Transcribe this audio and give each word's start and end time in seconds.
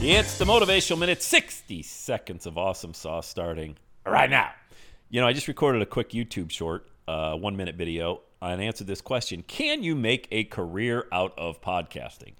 It's 0.00 0.38
the 0.38 0.44
Motivational 0.44 0.96
Minute, 0.96 1.24
60 1.24 1.82
seconds 1.82 2.46
of 2.46 2.56
awesome 2.56 2.94
sauce 2.94 3.26
starting 3.26 3.76
right 4.06 4.30
now. 4.30 4.52
You 5.10 5.20
know, 5.20 5.26
I 5.26 5.32
just 5.32 5.48
recorded 5.48 5.82
a 5.82 5.86
quick 5.86 6.10
YouTube 6.10 6.52
short, 6.52 6.86
uh, 7.08 7.34
one 7.34 7.56
minute 7.56 7.74
video, 7.74 8.20
and 8.40 8.62
answered 8.62 8.86
this 8.86 9.00
question 9.00 9.42
Can 9.42 9.82
you 9.82 9.96
make 9.96 10.28
a 10.30 10.44
career 10.44 11.08
out 11.10 11.36
of 11.36 11.60
podcasting? 11.60 12.34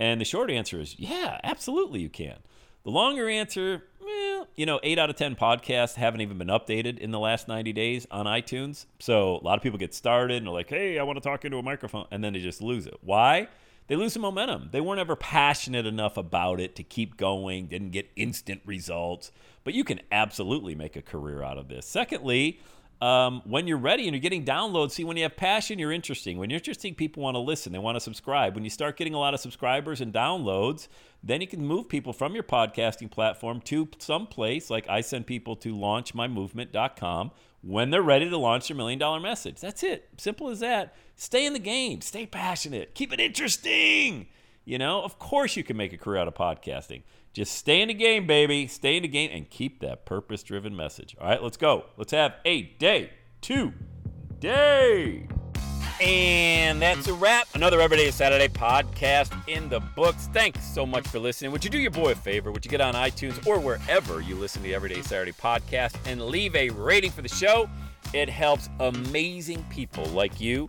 And 0.00 0.20
the 0.20 0.24
short 0.24 0.50
answer 0.50 0.80
is 0.80 0.98
yeah, 0.98 1.38
absolutely 1.44 2.00
you 2.00 2.08
can. 2.08 2.38
The 2.82 2.90
longer 2.90 3.28
answer, 3.28 3.84
well, 4.04 4.48
you 4.56 4.66
know, 4.66 4.80
eight 4.82 4.98
out 4.98 5.08
of 5.08 5.14
10 5.14 5.36
podcasts 5.36 5.94
haven't 5.94 6.20
even 6.20 6.36
been 6.36 6.48
updated 6.48 6.98
in 6.98 7.12
the 7.12 7.20
last 7.20 7.46
90 7.46 7.72
days 7.72 8.08
on 8.10 8.26
iTunes. 8.26 8.86
So 8.98 9.36
a 9.36 9.44
lot 9.44 9.56
of 9.56 9.62
people 9.62 9.78
get 9.78 9.94
started 9.94 10.38
and 10.38 10.46
they're 10.46 10.52
like, 10.52 10.68
hey, 10.68 10.98
I 10.98 11.04
want 11.04 11.22
to 11.22 11.26
talk 11.26 11.44
into 11.44 11.58
a 11.58 11.62
microphone, 11.62 12.06
and 12.10 12.24
then 12.24 12.32
they 12.32 12.40
just 12.40 12.60
lose 12.60 12.86
it. 12.88 12.98
Why? 13.02 13.46
They 13.86 13.96
lose 13.96 14.14
the 14.14 14.20
momentum. 14.20 14.70
They 14.72 14.80
weren't 14.80 15.00
ever 15.00 15.16
passionate 15.16 15.86
enough 15.86 16.16
about 16.16 16.60
it 16.60 16.74
to 16.76 16.82
keep 16.82 17.16
going, 17.16 17.66
didn't 17.66 17.90
get 17.90 18.10
instant 18.16 18.62
results. 18.64 19.30
But 19.62 19.74
you 19.74 19.84
can 19.84 20.00
absolutely 20.10 20.74
make 20.74 20.96
a 20.96 21.02
career 21.02 21.42
out 21.42 21.58
of 21.58 21.68
this. 21.68 21.86
Secondly, 21.86 22.60
um, 23.04 23.42
when 23.44 23.66
you're 23.66 23.76
ready 23.76 24.04
and 24.04 24.14
you're 24.14 24.22
getting 24.22 24.46
downloads, 24.46 24.92
see, 24.92 25.04
when 25.04 25.18
you 25.18 25.24
have 25.24 25.36
passion, 25.36 25.78
you're 25.78 25.92
interesting. 25.92 26.38
When 26.38 26.48
you're 26.48 26.56
interesting, 26.56 26.94
people 26.94 27.22
want 27.22 27.34
to 27.34 27.38
listen, 27.38 27.70
they 27.70 27.78
want 27.78 27.96
to 27.96 28.00
subscribe. 28.00 28.54
When 28.54 28.64
you 28.64 28.70
start 28.70 28.96
getting 28.96 29.12
a 29.12 29.18
lot 29.18 29.34
of 29.34 29.40
subscribers 29.40 30.00
and 30.00 30.10
downloads, 30.10 30.88
then 31.22 31.42
you 31.42 31.46
can 31.46 31.66
move 31.66 31.86
people 31.86 32.14
from 32.14 32.32
your 32.32 32.44
podcasting 32.44 33.10
platform 33.10 33.60
to 33.62 33.90
some 33.98 34.26
place 34.26 34.70
like 34.70 34.88
I 34.88 35.02
send 35.02 35.26
people 35.26 35.54
to 35.56 35.74
launchmymovement.com 35.74 37.30
when 37.60 37.90
they're 37.90 38.00
ready 38.00 38.30
to 38.30 38.38
launch 38.38 38.68
their 38.68 38.76
million 38.76 38.98
dollar 38.98 39.20
message. 39.20 39.60
That's 39.60 39.82
it. 39.82 40.08
Simple 40.16 40.48
as 40.48 40.60
that. 40.60 40.94
Stay 41.14 41.44
in 41.44 41.52
the 41.52 41.58
game, 41.58 42.00
stay 42.00 42.24
passionate, 42.24 42.94
keep 42.94 43.12
it 43.12 43.20
interesting. 43.20 44.28
You 44.64 44.78
know, 44.78 45.02
of 45.02 45.18
course 45.18 45.56
you 45.56 45.64
can 45.64 45.76
make 45.76 45.92
a 45.92 45.98
career 45.98 46.20
out 46.20 46.28
of 46.28 46.34
podcasting. 46.34 47.02
Just 47.32 47.54
stay 47.54 47.82
in 47.82 47.88
the 47.88 47.94
game, 47.94 48.26
baby. 48.26 48.66
Stay 48.66 48.96
in 48.96 49.02
the 49.02 49.08
game 49.08 49.30
and 49.32 49.50
keep 49.50 49.80
that 49.80 50.06
purpose 50.06 50.42
driven 50.42 50.74
message. 50.74 51.16
All 51.20 51.28
right, 51.28 51.42
let's 51.42 51.56
go. 51.56 51.86
Let's 51.96 52.12
have 52.12 52.34
a 52.44 52.62
day 52.62 53.10
two 53.40 53.72
day. 54.40 55.28
And 56.00 56.82
that's 56.82 57.06
a 57.06 57.14
wrap. 57.14 57.46
Another 57.54 57.80
Everyday 57.80 58.10
Saturday 58.10 58.48
podcast 58.48 59.32
in 59.48 59.68
the 59.68 59.80
books. 59.80 60.28
Thanks 60.32 60.64
so 60.64 60.84
much 60.84 61.06
for 61.06 61.18
listening. 61.18 61.52
Would 61.52 61.64
you 61.64 61.70
do 61.70 61.78
your 61.78 61.90
boy 61.90 62.12
a 62.12 62.14
favor? 62.14 62.50
Would 62.50 62.64
you 62.64 62.70
get 62.70 62.80
on 62.80 62.94
iTunes 62.94 63.46
or 63.46 63.60
wherever 63.60 64.20
you 64.20 64.34
listen 64.34 64.62
to 64.62 64.68
the 64.68 64.74
Everyday 64.74 65.02
Saturday 65.02 65.32
podcast 65.32 65.94
and 66.06 66.20
leave 66.22 66.56
a 66.56 66.70
rating 66.70 67.10
for 67.10 67.22
the 67.22 67.28
show? 67.28 67.68
It 68.12 68.28
helps 68.28 68.68
amazing 68.80 69.64
people 69.70 70.04
like 70.06 70.40
you 70.40 70.68